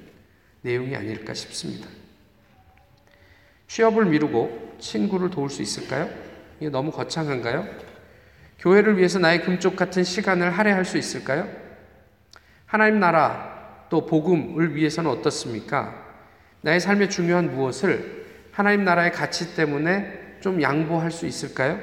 내용이 0.63 0.93
아닐까 0.93 1.33
싶습니다. 1.33 1.87
취업을 3.67 4.07
미루고 4.07 4.75
친구를 4.79 5.29
도울 5.29 5.49
수 5.49 5.61
있을까요? 5.61 6.09
이게 6.59 6.69
너무 6.69 6.91
거창한가요? 6.91 7.87
교회를 8.59 8.97
위해서 8.97 9.19
나의 9.19 9.43
금쪽 9.43 9.75
같은 9.75 10.03
시간을 10.03 10.57
할애할 10.57 10.85
수 10.85 10.97
있을까요? 10.97 11.47
하나님 12.65 12.99
나라 12.99 13.85
또 13.89 14.05
복음을 14.05 14.75
위해서는 14.75 15.09
어떻습니까? 15.11 16.05
나의 16.61 16.79
삶의 16.79 17.09
중요한 17.09 17.53
무엇을 17.53 18.25
하나님 18.51 18.83
나라의 18.83 19.11
가치 19.11 19.55
때문에 19.55 20.37
좀 20.41 20.61
양보할 20.61 21.11
수 21.11 21.25
있을까요? 21.25 21.79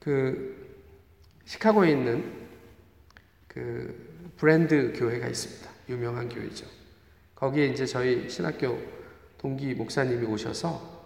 그 0.00 0.56
시카고에 1.44 1.90
있는 1.90 2.48
그 3.46 4.32
브랜드 4.36 4.92
교회가 4.94 5.26
있습니다. 5.26 5.70
유명한 5.88 6.28
교회죠. 6.28 6.66
거기에 7.34 7.66
이제 7.66 7.86
저희 7.86 8.28
신학교 8.28 8.80
동기 9.38 9.74
목사님이 9.74 10.26
오셔서 10.26 10.97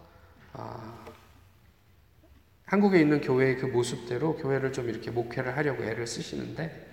아, 0.53 1.05
한국에 2.67 3.01
있는 3.01 3.21
교회의 3.21 3.57
그 3.59 3.67
모습대로 3.67 4.37
교회를 4.37 4.73
좀 4.73 4.89
이렇게 4.89 5.11
목회를 5.11 5.57
하려고 5.57 5.83
애를 5.85 6.07
쓰시는데 6.07 6.91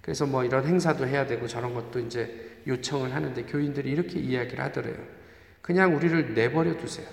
그래서 0.00 0.26
뭐 0.26 0.44
이런 0.44 0.66
행사도 0.66 1.06
해야 1.06 1.26
되고 1.26 1.46
저런 1.46 1.74
것도 1.74 2.00
이제 2.00 2.60
요청을 2.66 3.14
하는데 3.14 3.40
교인들이 3.44 3.90
이렇게 3.90 4.18
이야기를 4.18 4.62
하더래요. 4.64 4.96
그냥 5.60 5.94
우리를 5.94 6.34
내버려 6.34 6.76
두세요. 6.76 7.06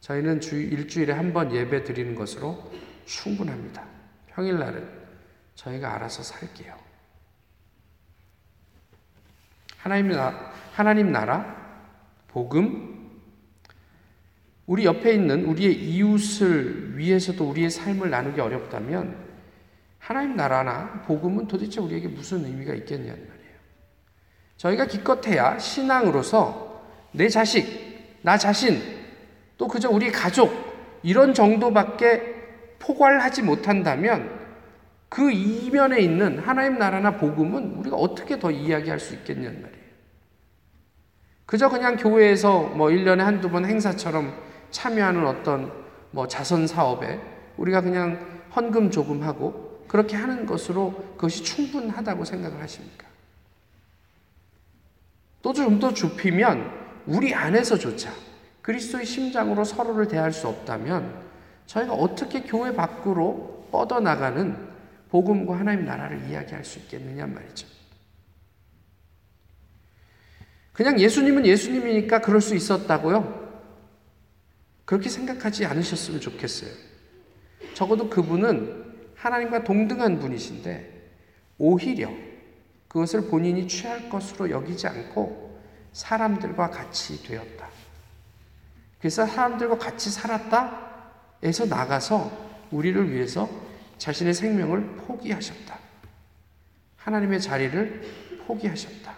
저희는 0.00 0.40
주 0.40 0.56
일주일에 0.60 1.12
한 1.12 1.32
번 1.32 1.52
예배 1.54 1.82
드리는 1.84 2.14
것으로 2.14 2.72
충분합니다. 3.06 3.84
평일날은 4.28 4.88
저희가 5.56 5.94
알아서 5.94 6.22
살게요. 6.22 6.74
하나님 9.76 10.08
나 10.12 10.52
하나님 10.72 11.10
나라 11.10 11.56
복음 12.28 12.99
우리 14.70 14.84
옆에 14.84 15.14
있는 15.14 15.46
우리의 15.46 15.74
이웃을 15.74 16.96
위해서도 16.96 17.44
우리의 17.44 17.70
삶을 17.70 18.08
나누기 18.08 18.40
어렵다면 18.40 19.16
하나님 19.98 20.36
나라나 20.36 21.02
복음은 21.08 21.48
도대체 21.48 21.80
우리에게 21.80 22.06
무슨 22.06 22.44
의미가 22.44 22.74
있겠냐는 22.74 23.18
말이에요. 23.18 23.54
저희가 24.58 24.86
기껏해야 24.86 25.58
신앙으로서 25.58 26.84
내 27.10 27.28
자식, 27.28 27.66
나 28.22 28.38
자신, 28.38 28.80
또 29.58 29.66
그저 29.66 29.90
우리 29.90 30.12
가족 30.12 30.52
이런 31.02 31.34
정도밖에 31.34 32.76
포괄하지 32.78 33.42
못한다면 33.42 34.30
그 35.08 35.32
이면에 35.32 35.98
있는 35.98 36.38
하나님 36.38 36.78
나라나 36.78 37.16
복음은 37.16 37.72
우리가 37.74 37.96
어떻게 37.96 38.38
더 38.38 38.52
이야기할 38.52 39.00
수 39.00 39.14
있겠냐는 39.14 39.62
말이에요. 39.62 39.84
그저 41.44 41.68
그냥 41.68 41.96
교회에서 41.96 42.68
뭐 42.68 42.90
1년에 42.90 43.18
한두 43.18 43.50
번 43.50 43.64
행사처럼 43.64 44.49
참여하는 44.70 45.26
어떤 45.26 45.72
뭐 46.10 46.26
자선 46.28 46.66
사업에 46.66 47.20
우리가 47.56 47.80
그냥 47.80 48.42
헌금 48.54 48.90
조금 48.90 49.22
하고 49.22 49.84
그렇게 49.88 50.16
하는 50.16 50.46
것으로 50.46 50.92
그것이 51.16 51.42
충분하다고 51.44 52.24
생각을 52.24 52.60
하십니까? 52.62 53.06
또 55.42 55.52
좀 55.52 55.80
더 55.80 55.92
좁히면 55.92 56.70
우리 57.06 57.34
안에서조차 57.34 58.12
그리스도의 58.62 59.06
심장으로 59.06 59.64
서로를 59.64 60.06
대할 60.06 60.32
수 60.32 60.46
없다면 60.48 61.14
저희가 61.66 61.94
어떻게 61.94 62.42
교회 62.42 62.74
밖으로 62.74 63.68
뻗어나가는 63.72 64.56
복음과 65.10 65.58
하나님 65.58 65.86
나라를 65.86 66.28
이야기할 66.28 66.64
수 66.64 66.78
있겠느냐 66.80 67.26
말이죠. 67.26 67.66
그냥 70.72 71.00
예수님은 71.00 71.46
예수님이니까 71.46 72.20
그럴 72.20 72.40
수 72.40 72.54
있었다고요? 72.54 73.39
그렇게 74.90 75.08
생각하지 75.08 75.66
않으셨으면 75.66 76.20
좋겠어요. 76.20 76.68
적어도 77.74 78.10
그분은 78.10 78.92
하나님과 79.14 79.62
동등한 79.62 80.18
분이신데 80.18 81.12
오히려 81.58 82.10
그것을 82.88 83.28
본인이 83.28 83.68
취할 83.68 84.08
것으로 84.08 84.50
여기지 84.50 84.88
않고 84.88 85.60
사람들과 85.92 86.70
같이 86.70 87.22
되었다. 87.22 87.68
그래서 88.98 89.24
사람들과 89.26 89.78
같이 89.78 90.10
살았다 90.10 90.90
에서 91.44 91.66
나가서 91.66 92.66
우리를 92.72 93.12
위해서 93.12 93.48
자신의 93.98 94.34
생명을 94.34 94.96
포기하셨다. 94.96 95.78
하나님의 96.96 97.40
자리를 97.40 98.40
포기하셨다. 98.44 99.14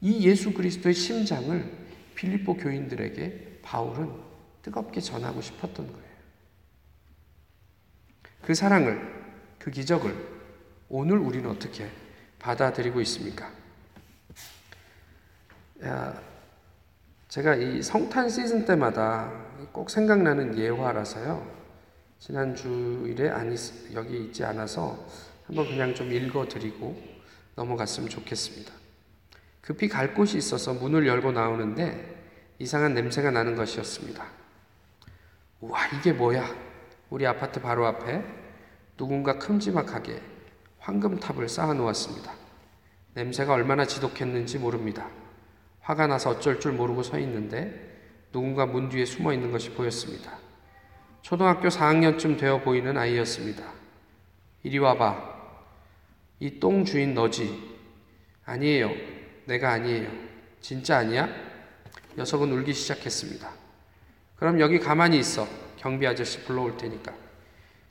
이 0.00 0.26
예수 0.26 0.54
그리스도의 0.54 0.94
심장을 0.94 1.70
빌립보 2.14 2.56
교인들에게 2.56 3.53
바울은 3.64 4.12
뜨겁게 4.62 5.00
전하고 5.00 5.40
싶었던 5.40 5.86
거예요. 5.86 6.04
그 8.42 8.54
사랑을, 8.54 9.24
그 9.58 9.70
기적을 9.70 10.14
오늘 10.90 11.18
우리는 11.18 11.48
어떻게 11.50 11.90
받아들이고 12.38 13.00
있습니까? 13.00 13.50
제가 17.28 17.56
이 17.56 17.82
성탄 17.82 18.28
시즌 18.28 18.64
때마다 18.64 19.32
꼭 19.72 19.90
생각나는 19.90 20.56
예화라서요. 20.58 21.64
지난 22.18 22.54
주일에 22.54 23.30
아니 23.30 23.56
여기 23.94 24.24
있지 24.24 24.44
않아서 24.44 25.06
한번 25.46 25.66
그냥 25.66 25.94
좀 25.94 26.12
읽어드리고 26.12 26.96
넘어갔으면 27.56 28.08
좋겠습니다. 28.08 28.72
급히 29.60 29.88
갈 29.88 30.14
곳이 30.14 30.36
있어서 30.38 30.74
문을 30.74 31.06
열고 31.06 31.32
나오는데 31.32 32.13
이상한 32.58 32.94
냄새가 32.94 33.30
나는 33.30 33.56
것이었습니다. 33.56 34.24
와 35.60 35.86
이게 35.88 36.12
뭐야? 36.12 36.44
우리 37.10 37.26
아파트 37.26 37.60
바로 37.60 37.86
앞에 37.86 38.22
누군가 38.96 39.38
큼지막하게 39.38 40.20
황금탑을 40.78 41.48
쌓아 41.48 41.72
놓았습니다. 41.74 42.32
냄새가 43.14 43.52
얼마나 43.52 43.86
지독했는지 43.86 44.58
모릅니다. 44.58 45.08
화가 45.80 46.06
나서 46.06 46.30
어쩔 46.30 46.60
줄 46.60 46.72
모르고 46.72 47.02
서 47.02 47.18
있는데 47.18 47.92
누군가 48.32 48.66
문 48.66 48.88
뒤에 48.88 49.04
숨어 49.04 49.32
있는 49.32 49.52
것이 49.52 49.70
보였습니다. 49.70 50.38
초등학교 51.22 51.68
4학년쯤 51.68 52.38
되어 52.38 52.60
보이는 52.60 52.96
아이였습니다. 52.98 53.64
이리 54.62 54.78
와봐. 54.78 55.34
이 56.40 56.58
똥 56.58 56.84
주인 56.84 57.14
너지? 57.14 57.78
아니에요. 58.44 58.90
내가 59.46 59.72
아니에요. 59.72 60.10
진짜 60.60 60.98
아니야? 60.98 61.28
녀석은 62.16 62.50
울기 62.52 62.72
시작했습니다. 62.72 63.50
그럼 64.36 64.60
여기 64.60 64.78
가만히 64.78 65.18
있어. 65.18 65.46
경비 65.76 66.06
아저씨 66.06 66.42
불러올 66.44 66.76
테니까. 66.76 67.12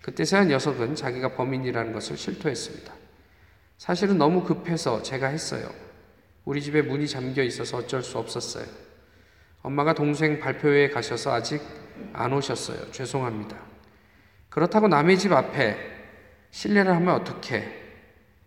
그때서야 0.01 0.45
녀석은 0.45 0.95
자기가 0.95 1.35
범인이라는 1.35 1.93
것을 1.93 2.17
실토했습니다. 2.17 2.93
사실은 3.77 4.17
너무 4.17 4.43
급해서 4.43 5.01
제가 5.01 5.27
했어요. 5.27 5.69
우리 6.45 6.61
집에 6.61 6.81
문이 6.81 7.07
잠겨 7.07 7.41
있어서 7.43 7.77
어쩔 7.77 8.03
수 8.03 8.17
없었어요. 8.17 8.65
엄마가 9.61 9.93
동생 9.93 10.39
발표회에 10.39 10.89
가셔서 10.89 11.33
아직 11.33 11.61
안 12.11 12.33
오셨어요. 12.33 12.91
죄송합니다. 12.91 13.57
그렇다고 14.49 14.87
남의 14.87 15.17
집 15.17 15.31
앞에 15.31 15.77
실례를 16.51 16.93
하면 16.95 17.15
어떡해. 17.15 17.81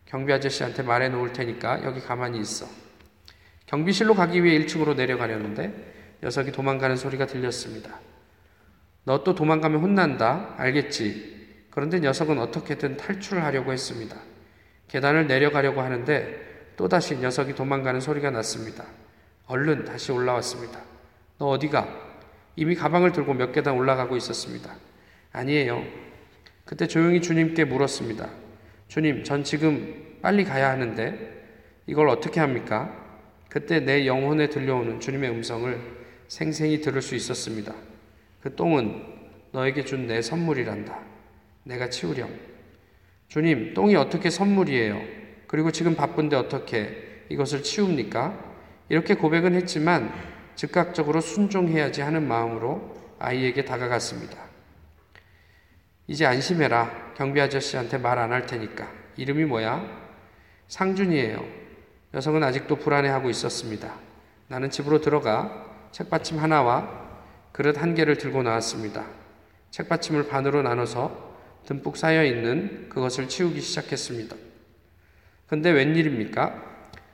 경비 0.05 0.33
아저씨한테 0.33 0.83
말해 0.83 1.09
놓을 1.09 1.33
테니까 1.33 1.85
여기 1.85 2.01
가만히 2.01 2.39
있어. 2.41 2.67
경비실로 3.67 4.15
가기 4.15 4.43
위해 4.45 4.59
1층으로 4.61 4.97
내려가려는데 4.97 6.19
녀석이 6.23 6.53
도망가는 6.53 6.97
소리가 6.97 7.27
들렸습니다. 7.27 8.01
너 9.05 9.23
또 9.23 9.35
도망가면 9.35 9.81
혼난다. 9.81 10.55
알겠지? 10.57 11.37
그런데 11.71 12.01
녀석은 12.01 12.39
어떻게든 12.39 12.97
탈출을 12.97 13.45
하려고 13.45 13.73
했습니다. 13.73 14.17
계단을 14.89 15.27
내려가려고 15.27 15.81
하는데 15.81 16.73
또다시 16.77 17.17
녀석이 17.17 17.55
도망가는 17.55 18.01
소리가 18.01 18.31
났습니다. 18.31 18.85
얼른 19.47 19.85
다시 19.85 20.11
올라왔습니다. 20.11 20.81
너 21.39 21.49
어디가? 21.49 21.87
이미 22.57 22.75
가방을 22.75 23.13
들고 23.13 23.35
몇 23.35 23.53
계단 23.53 23.75
올라가고 23.75 24.17
있었습니다. 24.17 24.75
아니에요. 25.33 25.85
그때 26.65 26.87
조용히 26.87 27.21
주님께 27.21 27.65
물었습니다. 27.65 28.29
주님, 28.89 29.23
전 29.23 29.45
지금 29.45 30.19
빨리 30.23 30.45
가야 30.45 30.71
하는데 30.71 31.45
이걸 31.87 32.09
어떻게 32.09 32.41
합니까? 32.41 33.06
그때 33.57 33.81
내 33.81 34.07
영혼에 34.07 34.51
들려오는 34.51 35.01
주님의 35.01 35.31
음성을 35.31 35.81
생생히 36.29 36.83
들을 36.83 37.01
수 37.01 37.15
있었습니다. 37.15 37.75
그 38.43 38.55
똥은 38.55 39.03
너에게 39.53 39.83
준 39.83 40.07
내 40.07 40.21
선물이란다. 40.21 41.01
내가 41.63 41.89
치우렴. 41.89 42.29
주님, 43.29 43.73
똥이 43.73 43.97
어떻게 43.97 44.29
선물이에요? 44.29 45.01
그리고 45.47 45.71
지금 45.71 45.95
바쁜데 45.95 46.37
어떻게 46.37 47.25
이것을 47.31 47.63
치웁니까? 47.63 48.39
이렇게 48.91 49.15
고백은 49.15 49.55
했지만 49.55 50.13
즉각적으로 50.55 51.23
순종해야지 51.23 52.03
하는 52.03 52.29
마음으로 52.29 52.95
아이에게 53.19 53.65
다가갔습니다. 53.65 54.37
이제 56.09 56.27
안심해라. 56.27 57.15
경비 57.17 57.41
아저씨한테 57.41 57.97
말 57.97 58.19
안 58.19 58.33
할 58.33 58.45
테니까. 58.45 58.87
이름이 59.17 59.47
뭐야? 59.47 59.83
상준이에요. 60.69 61.66
여성은 62.15 62.43
아직도 62.43 62.77
불안해하고 62.77 63.31
있었습니다. 63.31 63.95
나는 64.49 64.71
집으로 64.71 65.01
들어가 65.01 65.67
책받침 65.93 66.39
하나와 66.39 67.07
그릇 67.53 67.81
한 67.81 67.95
개를 67.95 68.19
들고 68.19 68.43
나왔습니다. 68.43 69.07
책받침을 69.71 70.29
반으로 70.29 70.63
나눠서 70.63 71.37
듬뿍 71.67 71.97
쌓여 71.97 72.25
있는 72.25 72.89
그것을 72.89 73.29
치우기 73.29 73.61
시작했습니다. 73.61 74.37
근데 75.47 75.71
웬일입니까? 75.71 76.63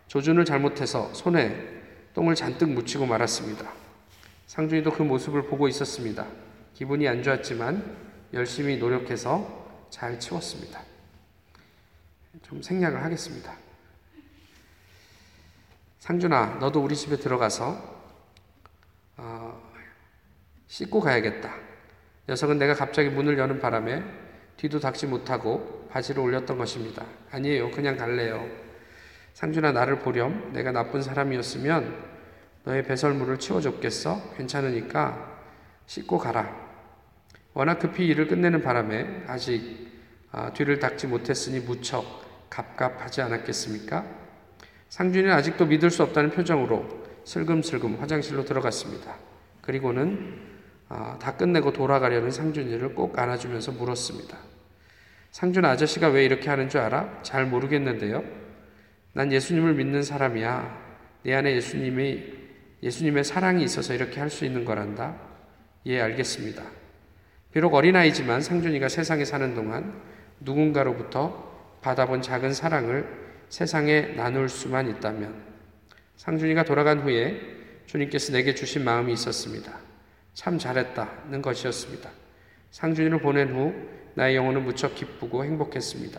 조준을 0.08 0.44
잘못해서 0.44 1.12
손에 1.14 1.82
똥을 2.14 2.34
잔뜩 2.34 2.70
묻히고 2.70 3.06
말았습니다. 3.06 3.72
상준이도 4.46 4.92
그 4.92 5.02
모습을 5.02 5.46
보고 5.46 5.68
있었습니다. 5.68 6.26
기분이 6.74 7.08
안 7.08 7.22
좋았지만 7.22 7.96
열심히 8.34 8.76
노력해서 8.76 9.86
잘 9.90 10.18
치웠습니다. 10.18 10.82
좀 12.42 12.62
생략을 12.62 13.02
하겠습니다. 13.02 13.61
상준아, 16.02 16.56
너도 16.58 16.82
우리 16.82 16.96
집에 16.96 17.14
들어가서 17.14 17.78
어, 19.18 19.72
씻고 20.66 20.98
가야겠다. 20.98 21.54
녀석은 22.28 22.58
내가 22.58 22.74
갑자기 22.74 23.08
문을 23.08 23.38
여는 23.38 23.60
바람에 23.60 24.02
뒤도 24.56 24.80
닦지 24.80 25.06
못하고 25.06 25.86
바지를 25.92 26.20
올렸던 26.20 26.58
것입니다. 26.58 27.06
아니에요. 27.30 27.70
그냥 27.70 27.96
갈래요. 27.96 28.44
상준아, 29.34 29.70
나를 29.70 30.00
보렴. 30.00 30.52
내가 30.52 30.72
나쁜 30.72 31.02
사람이었으면 31.02 31.96
너의 32.64 32.84
배설물을 32.84 33.38
치워줬겠어? 33.38 34.34
괜찮으니까 34.36 35.38
씻고 35.86 36.18
가라. 36.18 36.52
워낙 37.54 37.78
급히 37.78 38.08
일을 38.08 38.26
끝내는 38.26 38.62
바람에 38.62 39.22
아직 39.28 39.92
아, 40.32 40.52
뒤를 40.52 40.80
닦지 40.80 41.06
못했으니 41.06 41.60
무척 41.60 42.04
갑갑하지 42.50 43.22
않았겠습니까? 43.22 44.21
상준이는 44.92 45.32
아직도 45.32 45.64
믿을 45.64 45.90
수 45.90 46.02
없다는 46.02 46.28
표정으로 46.32 46.86
슬금슬금 47.24 47.96
화장실로 47.98 48.44
들어갔습니다. 48.44 49.16
그리고는 49.62 50.34
아, 50.90 51.16
다 51.18 51.34
끝내고 51.34 51.72
돌아가려는 51.72 52.30
상준이를 52.30 52.94
꼭 52.94 53.18
안아주면서 53.18 53.72
물었습니다. 53.72 54.36
상준 55.30 55.64
아저씨가 55.64 56.08
왜 56.08 56.26
이렇게 56.26 56.50
하는 56.50 56.68
줄 56.68 56.80
알아? 56.80 57.22
잘 57.22 57.46
모르겠는데요. 57.46 58.22
난 59.14 59.32
예수님을 59.32 59.72
믿는 59.72 60.02
사람이야. 60.02 60.82
내 61.22 61.32
안에 61.36 61.56
예수님이 61.56 62.24
예수님의 62.82 63.24
사랑이 63.24 63.64
있어서 63.64 63.94
이렇게 63.94 64.20
할 64.20 64.28
수 64.28 64.44
있는 64.44 64.66
거란다. 64.66 65.16
예, 65.86 66.02
알겠습니다. 66.02 66.64
비록 67.50 67.72
어린아이지만 67.72 68.42
상준이가 68.42 68.90
세상에 68.90 69.24
사는 69.24 69.54
동안 69.54 70.02
누군가로부터 70.40 71.78
받아본 71.80 72.20
작은 72.20 72.52
사랑을 72.52 73.22
세상에 73.52 74.14
나눌 74.16 74.48
수만 74.48 74.88
있다면 74.88 75.34
상준이가 76.16 76.64
돌아간 76.64 77.00
후에 77.00 77.38
주님께서 77.84 78.32
내게 78.32 78.54
주신 78.54 78.82
마음이 78.82 79.12
있었습니다. 79.12 79.78
참 80.32 80.58
잘했다는 80.58 81.42
것이었습니다. 81.42 82.10
상준이를 82.70 83.20
보낸 83.20 83.54
후 83.54 83.74
나의 84.14 84.36
영혼은 84.36 84.64
무척 84.64 84.94
기쁘고 84.94 85.44
행복했습니다. 85.44 86.18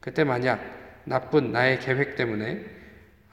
그때 0.00 0.22
만약 0.22 0.60
나쁜 1.04 1.50
나의 1.50 1.80
계획 1.80 2.14
때문에 2.14 2.62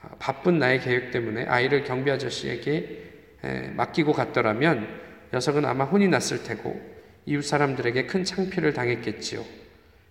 아, 0.02 0.16
바쁜 0.20 0.58
나의 0.58 0.80
계획 0.80 1.12
때문에 1.12 1.44
아이를 1.44 1.84
경비 1.84 2.12
아저씨에게 2.12 3.74
맡기고 3.76 4.14
갔더라면 4.14 4.88
녀석은 5.34 5.66
아마 5.66 5.84
혼이 5.84 6.08
났을 6.08 6.44
테고 6.44 6.82
이웃 7.26 7.42
사람들에게 7.42 8.06
큰 8.06 8.24
창피를 8.24 8.72
당했겠지요. 8.72 9.44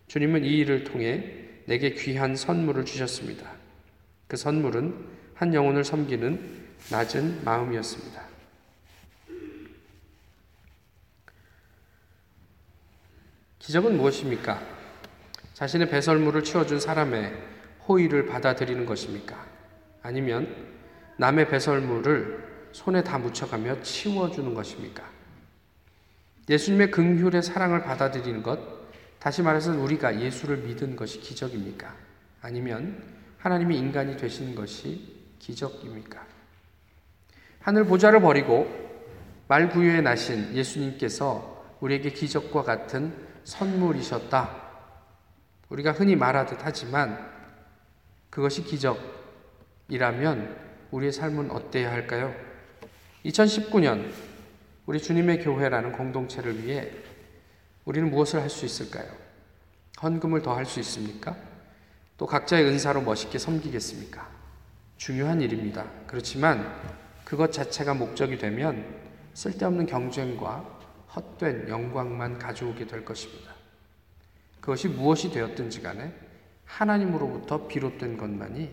주님은 0.08 0.44
이 0.44 0.50
일을 0.58 0.84
통해 0.84 1.51
내게 1.66 1.94
귀한 1.94 2.36
선물을 2.36 2.84
주셨습니다. 2.84 3.50
그 4.28 4.36
선물은 4.36 4.94
한 5.34 5.54
영혼을 5.54 5.84
섬기는 5.84 6.62
낮은 6.90 7.44
마음이었습니다. 7.44 8.22
기적은 13.58 13.96
무엇입니까? 13.96 14.60
자신의 15.54 15.88
배설물을 15.88 16.42
치워준 16.42 16.80
사람의 16.80 17.32
호의를 17.86 18.26
받아들이는 18.26 18.86
것입니까? 18.86 19.46
아니면 20.02 20.52
남의 21.16 21.48
배설물을 21.48 22.70
손에 22.72 23.04
다 23.04 23.18
묻혀가며 23.18 23.82
치워주는 23.82 24.54
것입니까? 24.54 25.08
예수님의 26.48 26.90
긍휼의 26.90 27.42
사랑을 27.42 27.82
받아들이는 27.82 28.42
것, 28.42 28.58
다시 29.22 29.40
말해서 29.40 29.70
우리가 29.80 30.20
예수를 30.20 30.56
믿은 30.56 30.96
것이 30.96 31.20
기적입니까? 31.20 31.94
아니면 32.40 33.00
하나님이 33.38 33.78
인간이 33.78 34.16
되신 34.16 34.56
것이 34.56 35.36
기적입니까? 35.38 36.26
하늘 37.60 37.84
보좌를 37.84 38.20
버리고 38.20 38.66
말구유에 39.46 40.00
나신 40.00 40.52
예수님께서 40.56 41.76
우리에게 41.78 42.10
기적과 42.10 42.64
같은 42.64 43.14
선물이셨다. 43.44 44.60
우리가 45.68 45.92
흔히 45.92 46.16
말하듯 46.16 46.58
하지만 46.60 47.30
그것이 48.28 48.64
기적, 48.64 48.98
이라면 49.88 50.56
우리의 50.90 51.12
삶은 51.12 51.52
어때야 51.52 51.92
할까요? 51.92 52.34
2019년 53.24 54.10
우리 54.86 55.00
주님의 55.00 55.44
교회라는 55.44 55.92
공동체를 55.92 56.64
위해 56.64 56.90
우리는 57.84 58.10
무엇을 58.10 58.40
할 58.40 58.48
수 58.50 58.64
있을까요? 58.64 59.10
헌금을 60.02 60.42
더 60.42 60.54
할 60.54 60.64
수 60.66 60.80
있습니까? 60.80 61.36
또 62.16 62.26
각자의 62.26 62.64
은사로 62.66 63.02
멋있게 63.02 63.38
섬기겠습니까? 63.38 64.28
중요한 64.96 65.40
일입니다. 65.40 65.84
그렇지만 66.06 66.72
그것 67.24 67.52
자체가 67.52 67.94
목적이 67.94 68.38
되면 68.38 68.84
쓸데없는 69.34 69.86
경쟁과 69.86 70.64
헛된 71.14 71.68
영광만 71.68 72.38
가져오게 72.38 72.86
될 72.86 73.04
것입니다. 73.04 73.52
그것이 74.60 74.88
무엇이 74.88 75.30
되었든지 75.30 75.82
간에 75.82 76.14
하나님으로부터 76.64 77.66
비롯된 77.66 78.16
것만이 78.16 78.70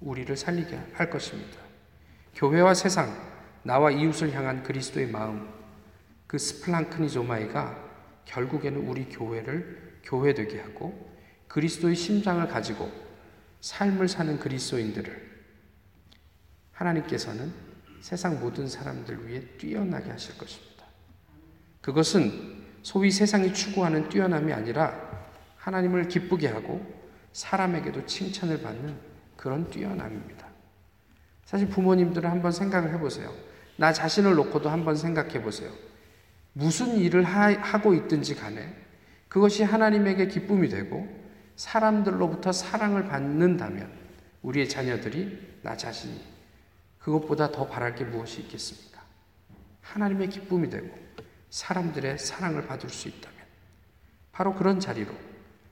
우리를 0.00 0.36
살리게 0.36 0.78
할 0.92 1.10
것입니다. 1.10 1.58
교회와 2.36 2.74
세상, 2.74 3.12
나와 3.62 3.90
이웃을 3.90 4.32
향한 4.32 4.62
그리스도의 4.62 5.08
마음, 5.08 5.48
그 6.26 6.38
스플랑크니조마이가 6.38 7.83
결국에는 8.24 8.86
우리 8.88 9.06
교회를 9.08 10.00
교회되게 10.02 10.60
하고 10.60 11.12
그리스도의 11.48 11.94
심장을 11.94 12.46
가지고 12.48 12.90
삶을 13.60 14.08
사는 14.08 14.38
그리스도인들을 14.38 15.34
하나님께서는 16.72 17.52
세상 18.00 18.40
모든 18.40 18.68
사람들 18.68 19.26
위해 19.26 19.40
뛰어나게 19.56 20.10
하실 20.10 20.36
것입니다. 20.36 20.84
그것은 21.80 22.64
소위 22.82 23.10
세상이 23.10 23.54
추구하는 23.54 24.08
뛰어남이 24.08 24.52
아니라 24.52 24.94
하나님을 25.56 26.08
기쁘게 26.08 26.48
하고 26.48 26.84
사람에게도 27.32 28.04
칭찬을 28.04 28.60
받는 28.60 28.94
그런 29.36 29.70
뛰어남입니다. 29.70 30.46
사실 31.44 31.68
부모님들은 31.68 32.30
한번 32.30 32.52
생각을 32.52 32.92
해보세요. 32.92 33.32
나 33.76 33.92
자신을 33.92 34.34
놓고도 34.34 34.68
한번 34.68 34.96
생각해 34.96 35.42
보세요. 35.42 35.72
무슨 36.54 36.96
일을 36.96 37.24
하, 37.24 37.80
고 37.80 37.94
있든지 37.94 38.36
간에 38.36 38.74
그것이 39.28 39.64
하나님에게 39.64 40.28
기쁨이 40.28 40.68
되고 40.68 41.06
사람들로부터 41.56 42.52
사랑을 42.52 43.04
받는다면 43.06 43.90
우리의 44.42 44.68
자녀들이 44.68 45.58
나 45.62 45.76
자신이 45.76 46.20
그것보다 46.98 47.50
더 47.50 47.66
바랄 47.66 47.94
게 47.94 48.04
무엇이 48.04 48.40
있겠습니까? 48.42 49.02
하나님의 49.82 50.28
기쁨이 50.28 50.70
되고 50.70 50.88
사람들의 51.50 52.18
사랑을 52.18 52.66
받을 52.66 52.88
수 52.88 53.08
있다면 53.08 53.38
바로 54.32 54.54
그런 54.54 54.80
자리로 54.80 55.12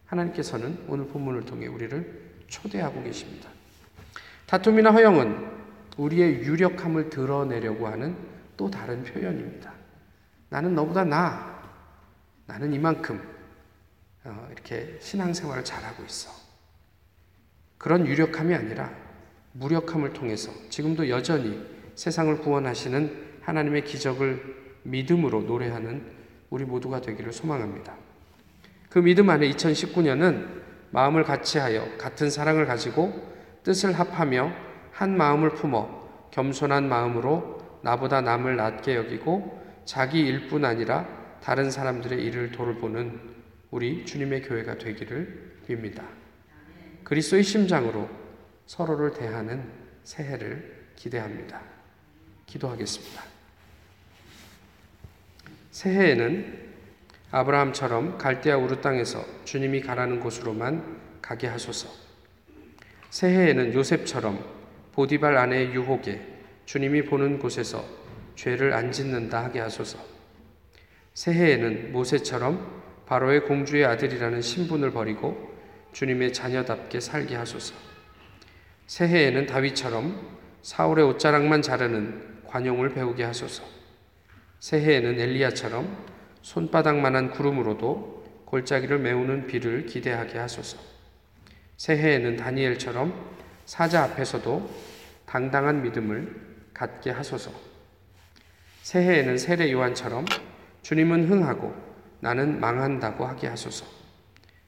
하나님께서는 0.06 0.84
오늘 0.88 1.06
본문을 1.06 1.46
통해 1.46 1.66
우리를 1.66 2.44
초대하고 2.48 3.02
계십니다. 3.02 3.48
다툼이나 4.46 4.90
허영은 4.90 5.62
우리의 5.96 6.40
유력함을 6.42 7.08
드러내려고 7.08 7.86
하는 7.86 8.16
또 8.56 8.70
다른 8.70 9.02
표현입니다. 9.04 9.81
나는 10.52 10.74
너보다 10.74 11.02
나. 11.02 11.62
나는 12.44 12.74
이만큼 12.74 13.26
어, 14.24 14.48
이렇게 14.52 14.98
신앙생활을 15.00 15.64
잘하고 15.64 16.04
있어. 16.04 16.30
그런 17.78 18.06
유력함이 18.06 18.54
아니라 18.54 18.92
무력함을 19.52 20.12
통해서 20.12 20.52
지금도 20.68 21.08
여전히 21.08 21.66
세상을 21.94 22.38
구원하시는 22.40 23.38
하나님의 23.40 23.84
기적을 23.84 24.80
믿음으로 24.82 25.40
노래하는 25.42 26.06
우리 26.50 26.66
모두가 26.66 27.00
되기를 27.00 27.32
소망합니다. 27.32 27.94
그 28.90 28.98
믿음 28.98 29.30
안에 29.30 29.48
2019년은 29.48 30.60
마음을 30.90 31.24
같이하여 31.24 31.96
같은 31.96 32.28
사랑을 32.28 32.66
가지고 32.66 33.26
뜻을 33.62 33.98
합하며 33.98 34.52
한 34.90 35.16
마음을 35.16 35.54
품어 35.54 36.28
겸손한 36.30 36.90
마음으로 36.90 37.80
나보다 37.80 38.20
남을 38.20 38.56
낮게 38.56 38.96
여기고 38.96 39.61
자기 39.84 40.20
일뿐 40.20 40.64
아니라 40.64 41.06
다른 41.42 41.70
사람들의 41.70 42.22
일을 42.24 42.52
돌보는 42.52 43.20
우리 43.70 44.04
주님의 44.04 44.42
교회가 44.42 44.78
되기를 44.78 45.60
빕니다. 45.68 46.02
그리스도의 47.04 47.42
심장으로 47.42 48.08
서로를 48.66 49.12
대하는 49.12 49.64
새해를 50.04 50.92
기대합니다. 50.96 51.60
기도하겠습니다. 52.46 53.22
새해에는 55.70 56.70
아브라함처럼 57.30 58.18
갈대아 58.18 58.58
우르 58.58 58.80
땅에서 58.80 59.24
주님이 59.44 59.80
가라는 59.80 60.20
곳으로만 60.20 61.00
가게 61.22 61.46
하소서. 61.46 61.88
새해에는 63.10 63.72
요셉처럼 63.74 64.44
보디발 64.92 65.36
아내의 65.36 65.72
유혹에 65.72 66.20
주님이 66.66 67.06
보는 67.06 67.38
곳에서 67.38 68.01
죄를 68.34 68.72
안 68.72 68.92
짓는다 68.92 69.44
하게 69.44 69.60
하소서. 69.60 69.98
새해에는 71.14 71.92
모세처럼 71.92 72.82
바로의 73.06 73.44
공주의 73.44 73.84
아들이라는 73.84 74.40
신분을 74.40 74.92
버리고 74.92 75.52
주님의 75.92 76.32
자녀답게 76.32 77.00
살게 77.00 77.36
하소서. 77.36 77.74
새해에는 78.86 79.46
다윗처럼 79.46 80.38
사울의 80.62 81.04
옷자락만 81.06 81.62
자르는 81.62 82.42
관용을 82.46 82.94
배우게 82.94 83.24
하소서. 83.24 83.62
새해에는 84.60 85.18
엘리야처럼 85.18 86.06
손바닥만한 86.42 87.30
구름으로도 87.30 88.22
골짜기를 88.46 88.98
메우는 88.98 89.46
비를 89.46 89.86
기대하게 89.86 90.38
하소서. 90.38 90.78
새해에는 91.76 92.36
다니엘처럼 92.36 93.32
사자 93.64 94.04
앞에서도 94.04 94.70
당당한 95.26 95.82
믿음을 95.82 96.68
갖게 96.74 97.10
하소서. 97.10 97.71
새해에는 98.82 99.38
세례 99.38 99.70
요한처럼 99.72 100.24
주님은 100.82 101.28
흥하고 101.28 101.72
나는 102.20 102.60
망한다고 102.60 103.24
하게 103.24 103.46
하소서. 103.46 103.86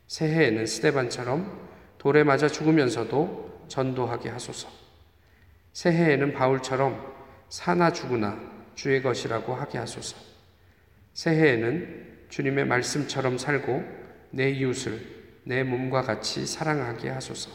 새해에는 0.07 0.67
스테반처럼 0.67 1.69
돌에 1.99 2.23
맞아 2.23 2.49
죽으면서도 2.49 3.67
전도하게 3.69 4.29
하소서. 4.29 4.69
새해에는 5.73 6.33
바울처럼 6.33 7.13
사나 7.49 7.93
죽으나 7.93 8.39
주의 8.77 9.03
것이라고 9.03 9.55
하게 9.55 9.79
하소서. 9.79 10.17
새해에는 11.13 12.27
주님의 12.29 12.67
말씀처럼 12.67 13.37
살고 13.37 13.83
내 14.31 14.51
이웃을 14.51 15.01
내 15.45 15.65
몸과 15.65 16.03
같이 16.03 16.47
사랑하게 16.47 17.09
하소서. 17.09 17.51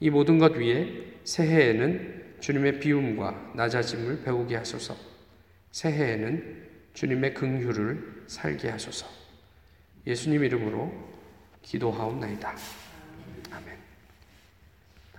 이 0.00 0.08
모든 0.08 0.38
것 0.38 0.56
위에 0.56 1.20
새해에는 1.24 2.36
주님의 2.40 2.80
비움과 2.80 3.52
낮아짐을 3.54 4.22
배우게 4.22 4.56
하소서. 4.56 5.15
새해에는 5.76 6.68
주님의 6.94 7.34
긍휼을 7.34 8.24
살게 8.28 8.70
하소서. 8.70 9.06
예수님 10.06 10.42
이름으로 10.42 10.90
기도하옵나이다. 11.60 12.56